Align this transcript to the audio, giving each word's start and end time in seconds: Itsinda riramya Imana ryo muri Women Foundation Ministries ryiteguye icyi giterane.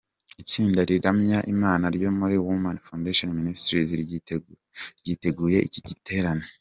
Itsinda 0.41 0.79
riramya 0.89 1.39
Imana 1.53 1.85
ryo 1.95 2.09
muri 2.19 2.35
Women 2.45 2.77
Foundation 2.87 3.29
Ministries 3.39 3.89
ryiteguye 5.03 5.59
icyi 5.67 5.81
giterane. 5.89 6.45